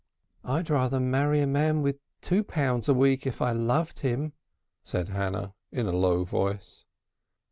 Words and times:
"I'd 0.43 0.71
rather 0.71 0.99
marry 0.99 1.41
a 1.41 1.45
man 1.45 1.83
with 1.83 1.99
two 2.21 2.43
pounds 2.43 2.89
a 2.89 2.93
week 2.95 3.27
if 3.27 3.39
I 3.39 3.51
loved 3.51 3.99
him," 3.99 4.33
said 4.83 5.09
Hannah 5.09 5.53
in 5.71 5.85
a 5.85 5.91
low 5.91 6.25
tone. 6.25 6.57